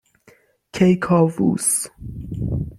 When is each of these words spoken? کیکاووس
کیکاووس 0.73 1.69